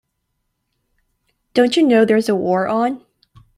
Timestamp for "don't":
1.53-1.77